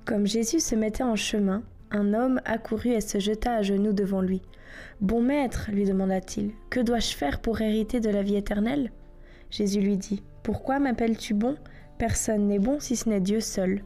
Comme 0.05 0.27
Jésus 0.27 0.61
se 0.61 0.75
mettait 0.75 1.03
en 1.03 1.17
chemin, 1.17 1.63
un 1.91 2.15
homme 2.15 2.41
accourut 2.45 2.91
et 2.91 3.01
se 3.01 3.19
jeta 3.19 3.55
à 3.55 3.63
genoux 3.63 3.93
devant 3.93 4.21
lui. 4.21 4.43
Bon 5.01 5.23
maître, 5.23 5.71
lui 5.73 5.85
demanda-t-il, 5.85 6.53
que 6.71 6.81
dois-je 6.81 7.15
faire 7.15 7.41
pour 7.41 7.61
hériter 7.61 8.01
de 8.01 8.11
la 8.11 8.23
vie 8.23 8.37
éternelle? 8.37 8.93
Jésus 9.51 9.81
lui 9.81 9.97
dit, 9.97 10.23
Pourquoi 10.43 10.79
m'appelles-tu 10.79 11.35
bon? 11.35 11.57
Personne 11.99 12.47
n'est 12.47 12.59
bon 12.59 12.81
si 12.81 12.97
ce 12.97 13.09
n'est 13.09 13.21
Dieu 13.21 13.41
seul. 13.41 13.83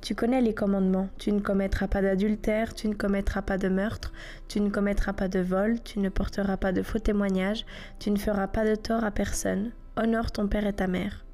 Tu 0.00 0.14
connais 0.14 0.42
les 0.42 0.54
commandements. 0.54 1.08
Tu 1.18 1.32
ne 1.32 1.40
commettras 1.40 1.88
pas 1.88 2.02
d'adultère, 2.02 2.74
tu 2.74 2.88
ne 2.88 2.94
commettras 2.94 3.42
pas 3.42 3.58
de 3.58 3.68
meurtre, 3.68 4.12
tu 4.48 4.60
ne 4.60 4.68
commettras 4.68 5.12
pas 5.12 5.28
de 5.28 5.40
vol, 5.40 5.80
tu 5.82 5.98
ne 5.98 6.08
porteras 6.08 6.56
pas 6.56 6.72
de 6.72 6.82
faux 6.82 6.98
témoignages, 6.98 7.64
tu 7.98 8.10
ne 8.10 8.18
feras 8.18 8.48
pas 8.48 8.64
de 8.64 8.74
tort 8.74 9.04
à 9.04 9.10
personne. 9.10 9.72
Honore 9.96 10.32
ton 10.32 10.48
père 10.48 10.66
et 10.66 10.72
ta 10.72 10.88
mère. 10.88 11.24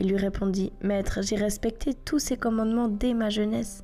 Il 0.00 0.08
lui 0.08 0.16
répondit, 0.16 0.72
Maître, 0.82 1.20
j'ai 1.22 1.36
respecté 1.36 1.94
tous 1.94 2.18
ces 2.18 2.36
commandements 2.36 2.88
dès 2.88 3.14
ma 3.14 3.30
jeunesse. 3.30 3.82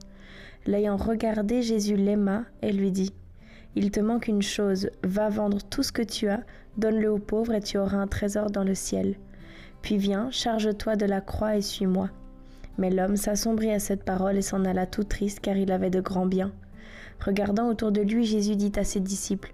L'ayant 0.67 0.97
regardé, 0.97 1.63
Jésus 1.63 1.97
l'aima 1.97 2.45
et 2.63 2.73
lui 2.73 2.91
dit, 2.91 3.13
Il 3.77 3.91
te 3.91 4.01
manque 4.01 4.29
une 4.29 4.43
chose, 4.43 4.91
va 5.03 5.29
vendre 5.29 5.59
tout 5.63 5.83
ce 5.83 5.93
que 5.93 6.03
tu 6.03 6.29
as, 6.29 6.43
donne-le 6.77 7.11
aux 7.11 7.19
pauvres 7.19 7.55
et 7.55 7.61
tu 7.61 7.79
auras 7.79 7.97
un 7.97 8.07
trésor 8.07 8.51
dans 8.51 8.65
le 8.65 8.75
ciel. 8.75 9.17
Puis 9.83 9.97
viens, 9.97 10.31
charge-toi 10.31 10.97
de 10.97 11.07
la 11.07 11.21
croix 11.21 11.57
et 11.57 11.63
suis-moi. 11.63 12.11
Mais 12.79 12.91
l'homme 12.91 13.17
s'assombrit 13.17 13.73
à 13.73 13.79
cette 13.79 14.05
parole 14.05 14.37
et 14.37 14.43
s'en 14.43 14.65
alla 14.65 14.87
tout 14.87 15.05
triste 15.05 15.41
car 15.41 15.57
il 15.57 15.73
avait 15.73 15.91
de 15.91 16.01
grands 16.01 16.27
biens. 16.27 16.53
Regardant 17.25 17.69
autour 17.69 17.93
de 17.93 18.01
lui, 18.01 18.25
Jésus 18.25 18.57
dit 18.57 18.73
à 18.77 18.85
ses 18.85 19.01
disciples, 19.01 19.53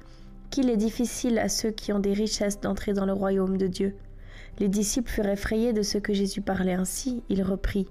Qu'il 0.50 0.70
est 0.70 0.76
difficile 0.76 1.38
à 1.38 1.48
ceux 1.48 1.70
qui 1.70 1.92
ont 1.92 1.98
des 1.98 2.12
richesses 2.12 2.60
d'entrer 2.60 2.92
dans 2.92 3.06
le 3.06 3.12
royaume 3.12 3.56
de 3.56 3.66
Dieu. 3.66 3.94
Les 4.58 4.68
disciples 4.68 5.10
furent 5.10 5.28
effrayés 5.28 5.72
de 5.72 5.82
ce 5.82 5.98
que 5.98 6.14
Jésus 6.14 6.40
parlait 6.40 6.74
ainsi. 6.74 7.22
Il 7.28 7.42
reprit, 7.42 7.88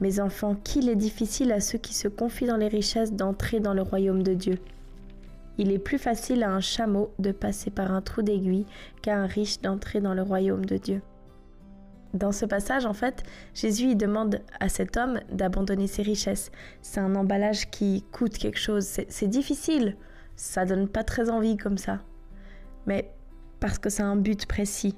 Mes 0.00 0.20
enfants, 0.20 0.54
qu'il 0.54 0.88
est 0.88 0.96
difficile 0.96 1.52
à 1.52 1.60
ceux 1.60 1.78
qui 1.78 1.94
se 1.94 2.08
confient 2.08 2.46
dans 2.46 2.56
les 2.56 2.68
richesses 2.68 3.12
d'entrer 3.12 3.60
dans 3.60 3.74
le 3.74 3.82
royaume 3.82 4.22
de 4.22 4.34
Dieu. 4.34 4.58
Il 5.58 5.72
est 5.72 5.80
plus 5.80 5.98
facile 5.98 6.44
à 6.44 6.52
un 6.52 6.60
chameau 6.60 7.10
de 7.18 7.32
passer 7.32 7.70
par 7.70 7.92
un 7.92 8.00
trou 8.00 8.22
d'aiguille 8.22 8.66
qu'à 9.02 9.16
un 9.16 9.26
riche 9.26 9.60
d'entrer 9.60 10.00
dans 10.00 10.14
le 10.14 10.22
royaume 10.22 10.64
de 10.64 10.76
Dieu. 10.76 11.02
Dans 12.14 12.32
ce 12.32 12.46
passage, 12.46 12.86
en 12.86 12.94
fait, 12.94 13.24
Jésus 13.54 13.94
demande 13.96 14.40
à 14.60 14.68
cet 14.68 14.96
homme 14.96 15.20
d'abandonner 15.30 15.88
ses 15.88 16.02
richesses. 16.02 16.50
C'est 16.80 17.00
un 17.00 17.14
emballage 17.16 17.68
qui 17.70 18.04
coûte 18.12 18.38
quelque 18.38 18.58
chose. 18.58 18.84
C'est 18.84 19.26
difficile. 19.26 19.96
Ça 20.36 20.64
donne 20.64 20.88
pas 20.88 21.04
très 21.04 21.28
envie 21.28 21.56
comme 21.56 21.76
ça. 21.76 22.00
Mais 22.86 23.10
parce 23.60 23.78
que 23.78 23.90
c'est 23.90 24.02
un 24.02 24.16
but 24.16 24.46
précis. 24.46 24.94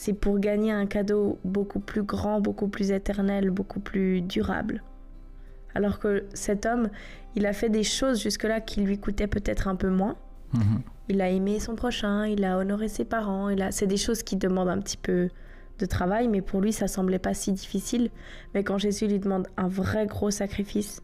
C'est 0.00 0.12
pour 0.12 0.38
gagner 0.38 0.70
un 0.70 0.86
cadeau 0.86 1.40
beaucoup 1.42 1.80
plus 1.80 2.04
grand, 2.04 2.40
beaucoup 2.40 2.68
plus 2.68 2.92
éternel, 2.92 3.50
beaucoup 3.50 3.80
plus 3.80 4.20
durable. 4.20 4.84
Alors 5.74 5.98
que 5.98 6.24
cet 6.34 6.66
homme, 6.66 6.88
il 7.34 7.46
a 7.46 7.52
fait 7.52 7.68
des 7.68 7.82
choses 7.82 8.22
jusque-là 8.22 8.60
qui 8.60 8.80
lui 8.80 8.98
coûtaient 9.00 9.26
peut-être 9.26 9.66
un 9.66 9.74
peu 9.74 9.88
moins. 9.88 10.14
Mhm. 10.52 10.82
Il 11.08 11.20
a 11.20 11.28
aimé 11.30 11.58
son 11.58 11.74
prochain, 11.74 12.28
il 12.28 12.44
a 12.44 12.58
honoré 12.58 12.86
ses 12.86 13.04
parents. 13.04 13.48
Il 13.48 13.60
a... 13.60 13.72
C'est 13.72 13.88
des 13.88 13.96
choses 13.96 14.22
qui 14.22 14.36
demandent 14.36 14.68
un 14.68 14.78
petit 14.78 14.96
peu 14.96 15.30
de 15.80 15.84
travail, 15.84 16.28
mais 16.28 16.42
pour 16.42 16.60
lui, 16.60 16.72
ça 16.72 16.86
semblait 16.86 17.18
pas 17.18 17.34
si 17.34 17.50
difficile. 17.50 18.10
Mais 18.54 18.62
quand 18.62 18.78
Jésus 18.78 19.08
lui 19.08 19.18
demande 19.18 19.48
un 19.56 19.66
vrai 19.66 20.06
gros 20.06 20.30
sacrifice, 20.30 21.02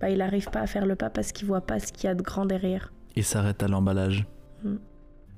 bah, 0.00 0.10
il 0.10 0.18
n'arrive 0.18 0.50
pas 0.50 0.62
à 0.62 0.66
faire 0.66 0.84
le 0.84 0.96
pas 0.96 1.10
parce 1.10 1.30
qu'il 1.30 1.46
voit 1.46 1.60
pas 1.60 1.78
ce 1.78 1.92
qu'il 1.92 2.08
y 2.08 2.10
a 2.10 2.16
de 2.16 2.22
grand 2.22 2.44
derrière. 2.44 2.92
Il 3.14 3.22
s'arrête 3.22 3.62
à 3.62 3.68
l'emballage. 3.68 4.26
Hmm. 4.64 4.78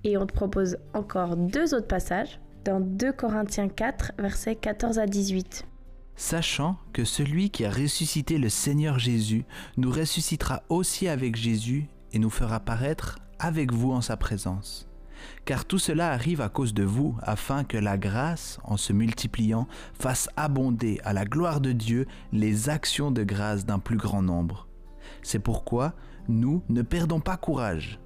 Et 0.04 0.16
on 0.16 0.24
te 0.24 0.32
propose 0.32 0.78
encore 0.94 1.36
deux 1.36 1.74
autres 1.74 1.86
passages 1.86 2.40
dans 2.64 2.80
2 2.80 3.12
Corinthiens 3.12 3.68
4, 3.68 4.12
versets 4.18 4.56
14 4.56 4.98
à 4.98 5.06
18. 5.06 5.66
Sachant 6.16 6.76
que 6.92 7.04
celui 7.04 7.50
qui 7.50 7.64
a 7.64 7.70
ressuscité 7.70 8.38
le 8.38 8.48
Seigneur 8.48 8.98
Jésus 8.98 9.44
nous 9.76 9.90
ressuscitera 9.90 10.62
aussi 10.68 11.08
avec 11.08 11.36
Jésus 11.36 11.88
et 12.12 12.18
nous 12.18 12.30
fera 12.30 12.60
paraître 12.60 13.18
avec 13.38 13.72
vous 13.72 13.92
en 13.92 14.00
sa 14.00 14.16
présence 14.16 14.88
car 15.44 15.64
tout 15.64 15.78
cela 15.78 16.10
arrive 16.10 16.40
à 16.40 16.48
cause 16.48 16.74
de 16.74 16.84
vous, 16.84 17.16
afin 17.22 17.64
que 17.64 17.76
la 17.76 17.98
grâce, 17.98 18.58
en 18.64 18.76
se 18.76 18.92
multipliant, 18.92 19.66
fasse 19.98 20.28
abonder 20.36 21.00
à 21.04 21.12
la 21.12 21.24
gloire 21.24 21.60
de 21.60 21.72
Dieu 21.72 22.06
les 22.32 22.68
actions 22.68 23.10
de 23.10 23.22
grâce 23.22 23.64
d'un 23.64 23.78
plus 23.78 23.96
grand 23.96 24.22
nombre. 24.22 24.68
C'est 25.22 25.38
pourquoi 25.38 25.94
nous 26.28 26.62
ne 26.68 26.82
perdons 26.82 27.20
pas 27.20 27.36
courage. 27.36 28.00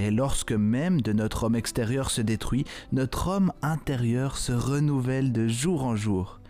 Et 0.00 0.10
lorsque 0.10 0.52
même 0.52 1.02
de 1.02 1.12
notre 1.12 1.44
homme 1.44 1.56
extérieur 1.56 2.10
se 2.10 2.22
détruit, 2.22 2.64
notre 2.90 3.28
homme 3.28 3.52
intérieur 3.60 4.38
se 4.38 4.50
renouvelle 4.50 5.30
de 5.30 5.46
jour 5.46 5.84
en 5.84 5.94
jour. 5.94 6.40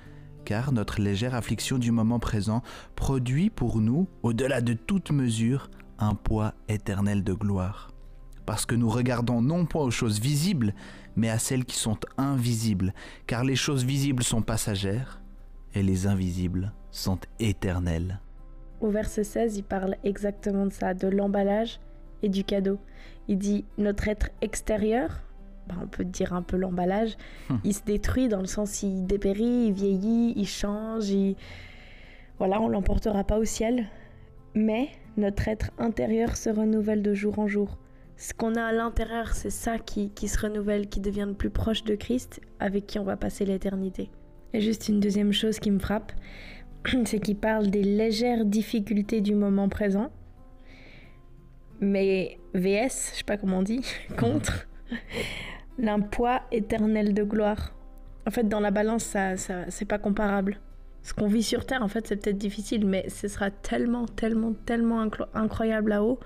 Car 0.45 0.71
notre 0.71 1.01
légère 1.01 1.35
affliction 1.35 1.77
du 1.77 1.91
moment 1.91 2.21
présent 2.21 2.63
produit 2.95 3.51
pour 3.51 3.81
nous, 3.81 4.07
au-delà 4.23 4.61
de 4.61 4.75
toute 4.75 5.11
mesure, 5.11 5.69
un 5.99 6.15
poids 6.15 6.55
éternel 6.69 7.25
de 7.25 7.33
gloire 7.33 7.89
parce 8.47 8.67
que 8.67 8.75
nous 8.75 8.89
regardons 8.89 9.43
non 9.43 9.65
point 9.65 9.85
aux 9.85 9.93
choses 9.93 10.19
visibles, 10.19 10.75
mais 11.15 11.31
à 11.31 11.39
celles 11.39 11.65
qui 11.65 11.77
sont 11.77 11.99
invisibles, 12.19 12.95
car 13.29 13.45
les 13.45 13.55
choses 13.55 13.85
visibles 13.85 14.25
sont 14.25 14.43
passagères 14.43 15.21
et 15.73 15.85
les 15.85 16.09
invisibles 16.09 16.73
sont 16.91 17.21
éternelles. 17.39 18.19
Au 18.81 18.91
verset 18.91 19.23
16, 19.23 19.59
il 19.59 19.63
parle 19.63 19.95
exactement 20.03 20.67
de 20.67 20.73
ça, 20.73 20.95
de 20.95 21.07
l'emballage 21.07 21.79
et 22.23 22.29
du 22.29 22.45
cadeau. 22.45 22.79
Il 23.29 23.39
dit 23.39 23.65
notre 23.79 24.09
être 24.09 24.31
extérieur, 24.41 25.21
bah, 25.69 25.77
on 25.83 25.87
peut 25.87 26.05
dire 26.05 26.33
un 26.33 26.43
peu 26.43 26.57
l'emballage, 26.57 27.17
hum. 27.49 27.61
il 27.65 27.75
se 27.75 27.85
détruit 27.85 28.29
dans 28.29 28.41
le 28.41 28.47
sens 28.47 28.83
il 28.83 29.07
dépérit, 29.07 29.67
il 29.67 29.73
vieillit, 29.73 30.33
il 30.37 30.47
change, 30.47 31.11
il... 31.11 31.37
voilà, 32.39 32.61
on 32.61 32.69
l'emportera 32.69 33.25
pas 33.25 33.39
au 33.39 33.45
ciel. 33.45 33.87
Mais 34.55 34.89
notre 35.17 35.47
être 35.49 35.71
intérieur 35.79 36.37
se 36.37 36.51
renouvelle 36.51 37.03
de 37.03 37.15
jour 37.15 37.39
en 37.39 37.47
jour 37.47 37.79
ce 38.21 38.35
qu'on 38.35 38.55
a 38.55 38.65
à 38.65 38.73
l'intérieur, 38.73 39.33
c'est 39.33 39.49
ça 39.49 39.79
qui, 39.79 40.11
se 40.29 40.39
renouvelle, 40.39 40.89
qui 40.89 41.01
devient 41.01 41.25
le 41.27 41.33
plus 41.33 41.49
proche 41.49 41.85
de 41.85 41.95
Christ, 41.95 42.43
avec 42.61 42.87
qui 42.87 42.99
on 42.99 43.05
va 43.05 43.17
passer 43.17 43.47
l'éternité. 43.47 44.11
Et 44.53 44.61
juste 44.61 44.91
une 44.91 45.01
deuxième 45.01 45.33
chose 45.33 45.59
qui 45.59 45.71
me 45.71 45.79
frappe, 45.79 46.13
c'est 47.07 47.19
qu'il 47.19 47.37
parle 47.37 47.69
des 47.69 47.83
légères 47.83 48.45
difficultés 48.45 49.23
du 49.23 49.35
moment 49.35 49.71
présent, 49.71 50.11
mais 51.81 52.39
VS, 52.55 53.13
je 53.13 53.19
sais 53.19 53.25
pas 53.25 53.37
comment 53.37 53.59
on 53.59 53.63
dit, 53.63 53.85
contre 54.19 54.67
l'un 55.79 56.01
poids 56.01 56.43
éternel 56.53 57.15
de 57.15 57.23
gloire. 57.23 57.73
En 58.27 58.31
fait, 58.31 58.49
dans 58.49 58.61
la 58.61 58.71
balance, 58.71 59.05
ça, 59.05 59.37
ça 59.37 59.65
c'est 59.71 59.87
pas 59.87 59.99
comparable. 59.99 60.59
Ce 61.03 61.15
qu'on 61.15 61.27
vit 61.27 61.43
sur 61.43 61.65
Terre, 61.65 61.83
en 61.83 61.89
fait, 61.89 62.07
c'est 62.07 62.17
peut-être 62.17 62.37
difficile, 62.37 62.87
mais 62.87 63.09
ce 63.09 63.27
sera 63.29 63.51
tellement, 63.51 64.07
tellement, 64.07 64.53
tellement 64.53 65.07
incroyable 65.35 65.91
là-haut 65.91 66.21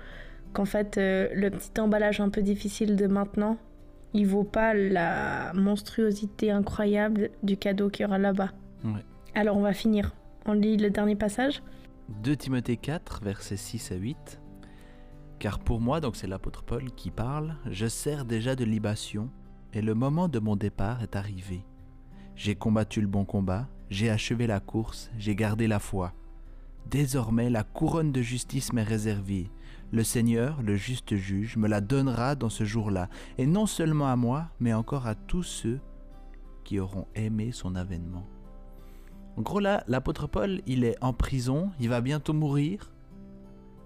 qu'en 0.53 0.65
fait, 0.65 0.97
euh, 0.97 1.29
le 1.33 1.49
petit 1.49 1.79
emballage 1.79 2.19
un 2.19 2.29
peu 2.29 2.41
difficile 2.41 2.95
de 2.95 3.07
maintenant, 3.07 3.57
il 4.13 4.25
vaut 4.27 4.43
pas 4.43 4.73
la 4.73 5.51
monstruosité 5.53 6.51
incroyable 6.51 7.29
du 7.43 7.57
cadeau 7.57 7.89
qu'il 7.89 8.03
y 8.03 8.05
aura 8.07 8.17
là-bas. 8.17 8.51
Alors 9.33 9.57
on 9.57 9.61
va 9.61 9.73
finir. 9.73 10.15
On 10.45 10.53
lit 10.53 10.77
le 10.77 10.89
dernier 10.89 11.15
passage 11.15 11.61
2 12.23 12.35
Timothée 12.35 12.77
4, 12.77 13.21
versets 13.23 13.57
6 13.57 13.91
à 13.91 13.95
8. 13.95 14.39
Car 15.39 15.59
pour 15.59 15.81
moi, 15.81 15.99
donc 15.99 16.15
c'est 16.15 16.27
l'apôtre 16.27 16.63
Paul 16.63 16.91
qui 16.91 17.11
parle, 17.11 17.55
je 17.69 17.87
sers 17.87 18.25
déjà 18.25 18.55
de 18.55 18.63
libation, 18.63 19.29
et 19.73 19.81
le 19.81 19.93
moment 19.93 20.27
de 20.27 20.39
mon 20.39 20.55
départ 20.55 21.03
est 21.03 21.15
arrivé. 21.15 21.65
J'ai 22.35 22.55
combattu 22.55 23.01
le 23.01 23.07
bon 23.07 23.25
combat, 23.25 23.67
j'ai 23.89 24.09
achevé 24.09 24.47
la 24.47 24.59
course, 24.59 25.11
j'ai 25.17 25.35
gardé 25.35 25.67
la 25.67 25.79
foi. 25.79 26.13
Désormais 26.89 27.49
la 27.49 27.63
couronne 27.63 28.11
de 28.11 28.21
justice 28.21 28.71
m'est 28.71 28.83
réservée, 28.83 29.51
le 29.91 30.03
Seigneur, 30.03 30.61
le 30.61 30.75
juste 30.75 31.15
juge, 31.15 31.57
me 31.57 31.67
la 31.67 31.81
donnera 31.81 32.35
dans 32.35 32.49
ce 32.49 32.63
jour-là, 32.63 33.09
et 33.37 33.45
non 33.45 33.65
seulement 33.65 34.07
à 34.07 34.15
moi, 34.15 34.49
mais 34.59 34.73
encore 34.73 35.07
à 35.07 35.15
tous 35.15 35.43
ceux 35.43 35.79
qui 36.63 36.79
auront 36.79 37.07
aimé 37.15 37.51
son 37.51 37.75
avènement. 37.75 38.27
En 39.37 39.41
gros 39.41 39.59
là, 39.59 39.83
l'apôtre 39.87 40.27
Paul, 40.27 40.61
il 40.65 40.83
est 40.83 40.97
en 41.03 41.13
prison, 41.13 41.71
il 41.79 41.89
va 41.89 42.01
bientôt 42.01 42.33
mourir, 42.33 42.91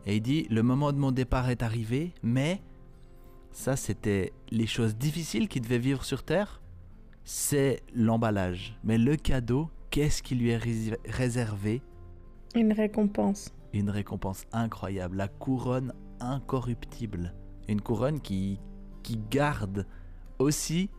et 0.06 0.18
il 0.18 0.22
dit, 0.22 0.48
le 0.50 0.64
moment 0.64 0.92
de 0.92 0.98
mon 0.98 1.12
départ 1.12 1.50
est 1.50 1.64
arrivé, 1.64 2.14
mais 2.24 2.62
ça 3.52 3.76
c'était 3.76 4.34
les 4.52 4.68
choses 4.68 4.96
difficiles 4.96 5.48
qu'il 5.48 5.62
devait 5.62 5.80
vivre 5.80 6.04
sur 6.04 6.24
Terre, 6.24 6.62
c'est 7.24 7.82
l'emballage. 7.94 8.78
Mais 8.84 8.98
le 8.98 9.16
cadeau, 9.16 9.70
qu'est-ce 9.92 10.24
qui 10.24 10.36
lui 10.36 10.50
est 10.50 10.98
réservé? 11.06 11.82
Une 12.56 12.74
récompense 12.74 13.54
une 13.74 13.90
récompense 13.90 14.46
incroyable, 14.52 15.18
la 15.18 15.28
couronne 15.28 15.94
incorruptible. 16.20 17.34
Une 17.68 17.82
couronne 17.82 18.20
qui, 18.20 18.60
qui 19.04 19.20
garde 19.30 19.86
aussi 20.40 20.90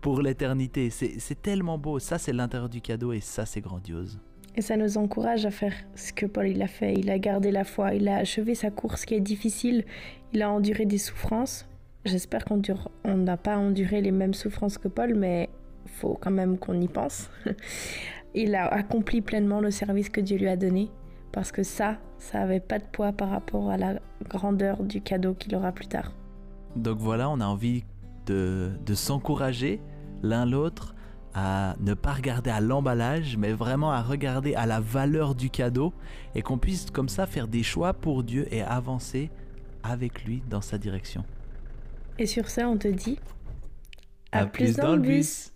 pour 0.00 0.20
l'éternité. 0.22 0.90
C'est 0.90 1.42
tellement 1.42 1.78
beau. 1.78 1.98
Ça, 1.98 2.18
c'est 2.18 2.32
l'intérieur 2.32 2.68
du 2.68 2.80
cadeau 2.80 3.12
et 3.12 3.20
ça, 3.20 3.46
c'est 3.46 3.60
grandiose. 3.60 4.20
Et 4.56 4.62
ça 4.62 4.76
nous 4.76 4.98
encourage 4.98 5.46
à 5.46 5.50
faire 5.50 5.74
ce 5.96 6.12
que 6.12 6.26
Paul 6.26 6.48
il 6.48 6.62
a 6.62 6.68
fait. 6.68 6.94
Il 6.94 7.10
a 7.10 7.18
gardé 7.18 7.50
la 7.50 7.64
foi, 7.64 7.94
il 7.94 8.08
a 8.08 8.16
achevé 8.16 8.54
sa 8.54 8.70
course 8.70 9.04
qui 9.04 9.14
est 9.14 9.20
difficile, 9.20 9.84
il 10.32 10.42
a 10.42 10.50
enduré 10.50 10.86
des 10.86 10.98
souffrances. 10.98 11.66
J'espère 12.04 12.44
qu'on 12.44 12.60
n'a 13.04 13.36
pas 13.36 13.56
enduré 13.56 14.00
les 14.00 14.12
mêmes 14.12 14.34
souffrances 14.34 14.78
que 14.78 14.88
Paul, 14.88 15.14
mais 15.14 15.48
faut 15.86 16.16
quand 16.20 16.30
même 16.30 16.58
qu'on 16.58 16.80
y 16.80 16.88
pense. 16.88 17.30
il 18.34 18.54
a 18.54 18.66
accompli 18.66 19.22
pleinement 19.22 19.60
le 19.60 19.70
service 19.70 20.08
que 20.08 20.20
Dieu 20.20 20.36
lui 20.36 20.48
a 20.48 20.56
donné 20.56 20.90
parce 21.32 21.50
que 21.50 21.64
ça, 21.64 21.98
ça 22.18 22.38
n'avait 22.38 22.60
pas 22.60 22.78
de 22.78 22.84
poids 22.84 23.12
par 23.12 23.30
rapport 23.30 23.70
à 23.70 23.76
la 23.76 23.98
grandeur 24.28 24.84
du 24.84 25.00
cadeau 25.00 25.34
qu'il 25.34 25.56
aura 25.56 25.72
plus 25.72 25.88
tard. 25.88 26.12
Donc 26.76 26.98
voilà, 26.98 27.28
on 27.28 27.40
a 27.40 27.46
envie 27.46 27.84
de, 28.26 28.70
de 28.86 28.94
s'encourager 28.94 29.80
l'un 30.22 30.46
l'autre 30.46 30.93
à 31.34 31.74
ne 31.80 31.94
pas 31.94 32.12
regarder 32.12 32.50
à 32.50 32.60
l'emballage, 32.60 33.36
mais 33.36 33.52
vraiment 33.52 33.90
à 33.90 34.02
regarder 34.02 34.54
à 34.54 34.66
la 34.66 34.80
valeur 34.80 35.34
du 35.34 35.50
cadeau 35.50 35.92
et 36.34 36.42
qu'on 36.42 36.58
puisse 36.58 36.90
comme 36.90 37.08
ça 37.08 37.26
faire 37.26 37.48
des 37.48 37.62
choix 37.62 37.92
pour 37.92 38.22
Dieu 38.22 38.46
et 38.52 38.62
avancer 38.62 39.30
avec 39.82 40.24
lui 40.24 40.42
dans 40.48 40.60
sa 40.60 40.78
direction. 40.78 41.24
Et 42.18 42.26
sur 42.26 42.48
ça, 42.48 42.68
on 42.68 42.76
te 42.76 42.88
dit 42.88 43.18
À, 44.30 44.46
plus 44.46 44.76
dans 44.76 44.94
le 44.94 45.02
bus. 45.02 45.53